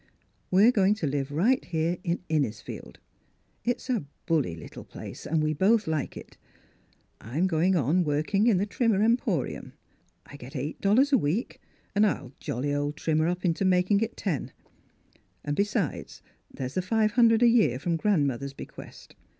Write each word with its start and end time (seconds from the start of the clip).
We're 0.49 0.71
going 0.71 0.95
to 0.95 1.05
live 1.05 1.31
right 1.31 1.63
here 1.63 1.99
in 2.03 2.23
Innisfield. 2.27 2.97
It's 3.63 3.87
a 3.87 4.05
bully 4.25 4.55
little 4.55 4.83
place 4.83 5.27
and 5.27 5.43
we 5.43 5.53
both 5.53 5.85
like 5.85 6.17
it. 6.17 6.37
I'm 7.19 7.45
going 7.45 7.75
on 7.75 8.03
working 8.03 8.47
in 8.47 8.57
the 8.57 8.65
Trimmer 8.65 9.03
Em 9.03 9.15
porium. 9.15 9.73
I 10.25 10.37
get 10.37 10.55
eight 10.55 10.81
dollars 10.81 11.13
a 11.13 11.19
week, 11.19 11.61
and 11.93 12.03
I'll 12.07 12.33
jolly 12.39 12.73
old 12.73 12.97
Trimmer 12.97 13.27
up 13.27 13.45
into 13.45 13.63
making 13.63 14.01
it 14.01 14.17
ten; 14.17 14.51
and 15.43 15.55
besides 15.55 16.23
there's 16.51 16.73
the 16.73 16.81
five 16.81 17.11
hun 17.11 17.27
dred 17.27 17.43
a 17.43 17.47
year 17.47 17.77
from 17.77 17.95
grandmother's 17.95 18.53
bequest. 18.53 19.13